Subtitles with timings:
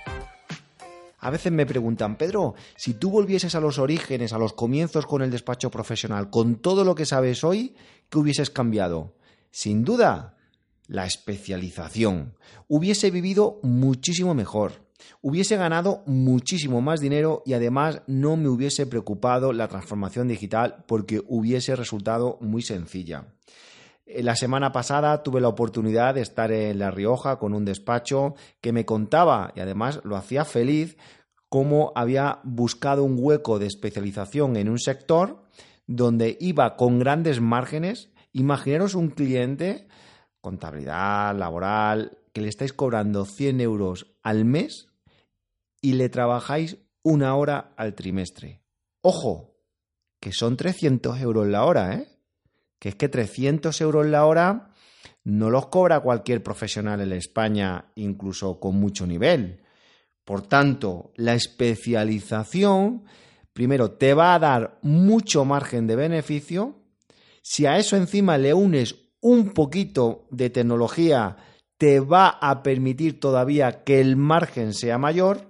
[1.19, 5.21] A veces me preguntan, Pedro, si tú volvieses a los orígenes, a los comienzos con
[5.21, 7.75] el despacho profesional, con todo lo que sabes hoy,
[8.09, 9.15] ¿qué hubieses cambiado?
[9.51, 10.37] Sin duda,
[10.87, 12.35] la especialización.
[12.67, 14.89] Hubiese vivido muchísimo mejor.
[15.21, 21.21] Hubiese ganado muchísimo más dinero y además no me hubiese preocupado la transformación digital porque
[21.27, 23.27] hubiese resultado muy sencilla.
[24.09, 28.33] Eh, la semana pasada tuve la oportunidad de estar en La Rioja con un despacho
[28.59, 30.97] que me contaba, y además lo hacía feliz,
[31.47, 35.43] cómo había buscado un hueco de especialización en un sector
[35.85, 38.09] donde iba con grandes márgenes.
[38.33, 39.87] Imaginaros un cliente,
[40.41, 44.87] contabilidad, laboral, que le estáis cobrando 100 euros al mes
[45.81, 48.61] y le trabajáis una hora al trimestre.
[49.01, 49.55] Ojo,
[50.19, 52.18] que son 300 euros la hora, ¿eh?
[52.79, 54.71] Que es que 300 euros la hora
[55.23, 59.61] no los cobra cualquier profesional en España, incluso con mucho nivel.
[60.23, 63.03] Por tanto, la especialización,
[63.53, 66.75] primero, te va a dar mucho margen de beneficio.
[67.41, 71.37] Si a eso encima le unes un poquito de tecnología,
[71.77, 75.49] te va a permitir todavía que el margen sea mayor.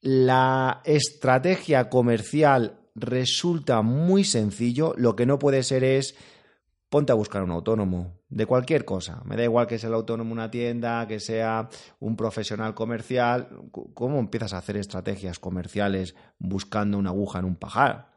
[0.00, 4.94] La estrategia comercial resulta muy sencillo.
[4.96, 6.16] Lo que no puede ser es
[6.88, 9.22] ponte a buscar un autónomo de cualquier cosa.
[9.24, 11.68] Me da igual que sea el autónomo una tienda, que sea
[12.00, 13.48] un profesional comercial.
[13.94, 18.12] ¿Cómo empiezas a hacer estrategias comerciales buscando una aguja en un pajar?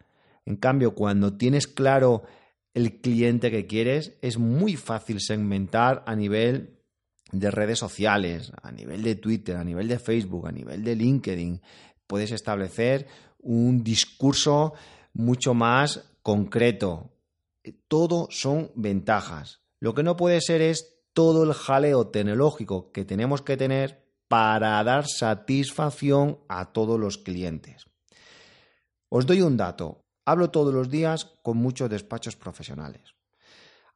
[0.46, 2.24] En cambio, cuando tienes claro
[2.74, 6.80] el cliente que quieres, es muy fácil segmentar a nivel
[7.32, 11.62] de redes sociales, a nivel de Twitter, a nivel de Facebook, a nivel de LinkedIn.
[12.10, 13.06] Puedes establecer
[13.38, 14.74] un discurso
[15.14, 17.12] mucho más concreto.
[17.88, 19.62] Todo son ventajas.
[19.80, 24.84] Lo que no puede ser es todo el jaleo tecnológico que tenemos que tener para
[24.84, 27.86] dar satisfacción a todos los clientes.
[29.10, 30.04] Os doy un dato.
[30.26, 33.14] Hablo todos los días con muchos despachos profesionales.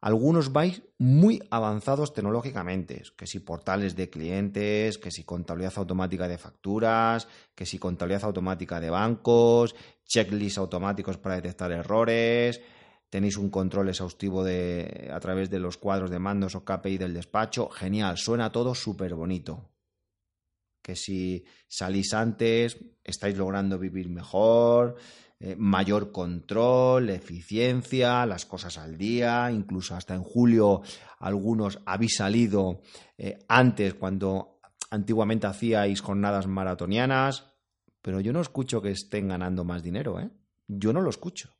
[0.04, 6.36] Algunos vais muy avanzados tecnológicamente, que si portales de clientes, que si contabilidad automática de
[6.36, 12.60] facturas, que si contabilidad automática de bancos, checklists automáticos para detectar errores,
[13.08, 17.14] tenéis un control exhaustivo de, a través de los cuadros de mandos o KPI del
[17.14, 17.70] despacho.
[17.70, 19.70] Genial, suena todo súper bonito.
[20.84, 24.96] Que si salís antes, estáis logrando vivir mejor,
[25.40, 30.82] eh, mayor control, eficiencia, las cosas al día, incluso hasta en julio
[31.20, 32.82] algunos habéis salido
[33.16, 37.50] eh, antes cuando antiguamente hacíais jornadas maratonianas,
[38.02, 40.28] pero yo no escucho que estén ganando más dinero, ¿eh?
[40.68, 41.56] Yo no lo escucho.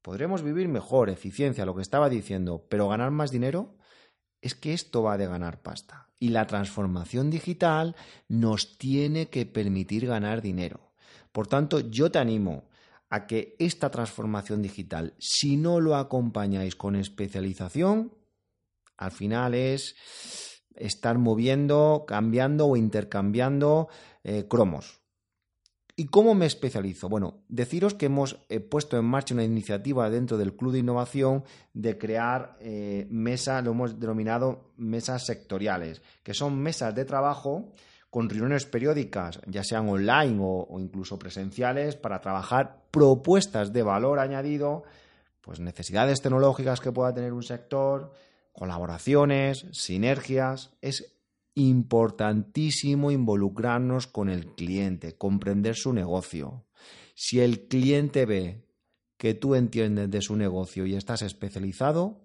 [0.00, 3.76] Podremos vivir mejor, eficiencia, lo que estaba diciendo, pero ganar más dinero
[4.42, 6.08] es que esto va de ganar pasta.
[6.18, 7.96] Y la transformación digital
[8.28, 10.92] nos tiene que permitir ganar dinero.
[11.32, 12.64] Por tanto, yo te animo
[13.08, 18.12] a que esta transformación digital, si no lo acompañáis con especialización,
[18.96, 19.96] al final es
[20.76, 23.88] estar moviendo, cambiando o intercambiando
[24.22, 24.99] eh, cromos.
[26.00, 27.10] ¿Y cómo me especializo?
[27.10, 31.44] Bueno, deciros que hemos eh, puesto en marcha una iniciativa dentro del Club de Innovación
[31.74, 37.68] de crear eh, mesas, lo hemos denominado mesas sectoriales, que son mesas de trabajo
[38.08, 44.84] con reuniones periódicas, ya sean online o, incluso presenciales, para trabajar propuestas de valor añadido,
[45.42, 48.10] pues necesidades tecnológicas que pueda tener un sector,
[48.54, 50.70] colaboraciones, sinergias.
[50.80, 51.19] Es
[51.54, 56.64] importantísimo involucrarnos con el cliente, comprender su negocio.
[57.14, 58.64] Si el cliente ve
[59.16, 62.22] que tú entiendes de su negocio y estás especializado,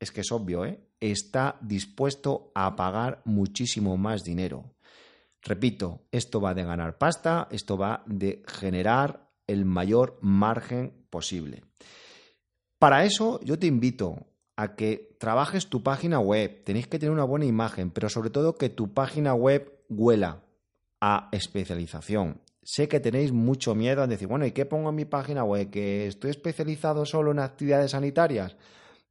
[0.00, 0.80] es que es obvio, ¿eh?
[1.00, 4.74] está dispuesto a pagar muchísimo más dinero.
[5.42, 11.62] Repito, esto va de ganar pasta, esto va de generar el mayor margen posible.
[12.78, 14.26] Para eso yo te invito
[14.58, 16.64] a que trabajes tu página web.
[16.64, 20.42] Tenéis que tener una buena imagen, pero sobre todo que tu página web huela
[21.00, 22.40] a especialización.
[22.64, 25.70] Sé que tenéis mucho miedo a decir, bueno, ¿y qué pongo en mi página web?
[25.70, 28.56] ¿Que estoy especializado solo en actividades sanitarias?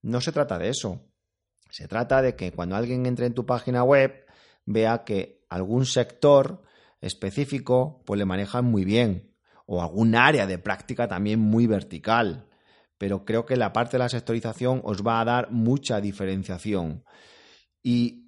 [0.01, 0.99] No se trata de eso.
[1.69, 4.25] Se trata de que cuando alguien entre en tu página web
[4.65, 6.61] vea que algún sector
[6.99, 9.33] específico pues le manejan muy bien
[9.65, 12.46] o algún área de práctica también muy vertical.
[12.97, 17.03] Pero creo que la parte de la sectorización os va a dar mucha diferenciación.
[17.83, 18.27] Y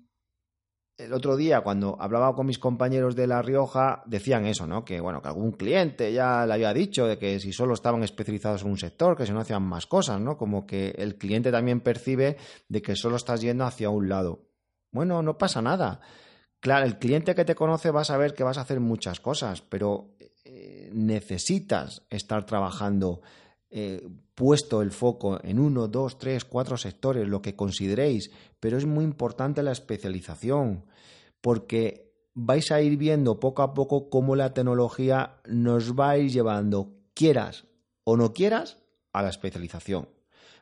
[0.99, 4.83] el otro día, cuando hablaba con mis compañeros de La Rioja, decían eso, ¿no?
[4.83, 8.63] Que, bueno, que algún cliente ya le había dicho de que si solo estaban especializados
[8.63, 10.37] en un sector, que si no hacían más cosas, ¿no?
[10.37, 12.37] Como que el cliente también percibe
[12.67, 14.49] de que solo estás yendo hacia un lado.
[14.91, 16.01] Bueno, no pasa nada.
[16.59, 19.61] Claro, el cliente que te conoce va a saber que vas a hacer muchas cosas,
[19.61, 23.21] pero eh, necesitas estar trabajando
[23.71, 28.85] eh, puesto el foco en uno, dos, tres, cuatro sectores, lo que consideréis, pero es
[28.85, 30.85] muy importante la especialización,
[31.41, 36.31] porque vais a ir viendo poco a poco cómo la tecnología nos va a ir
[36.31, 37.65] llevando, quieras
[38.03, 38.77] o no quieras,
[39.11, 40.07] a la especialización.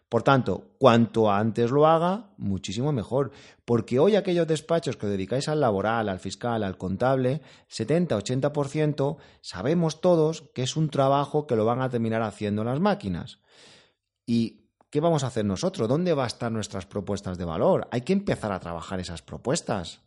[0.09, 3.31] Por tanto, cuanto antes lo haga, muchísimo mejor,
[3.65, 9.99] porque hoy aquellos despachos que os dedicáis al laboral, al fiscal, al contable, 70-80%, sabemos
[9.99, 13.39] todos que es un trabajo que lo van a terminar haciendo las máquinas.
[14.25, 15.89] ¿Y qué vamos a hacer nosotros?
[15.89, 17.89] ¿Dónde van a estar nuestras propuestas de valor?
[17.91, 20.01] Hay que empezar a trabajar esas propuestas.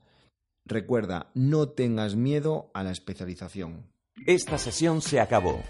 [0.64, 3.92] Recuerda, no tengas miedo a la especialización.
[4.26, 5.60] Esta sesión se acabó.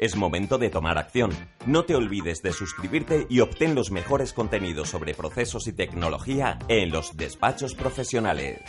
[0.00, 1.30] Es momento de tomar acción.
[1.66, 6.90] No te olvides de suscribirte y obtén los mejores contenidos sobre procesos y tecnología en
[6.90, 8.62] los despachos profesionales.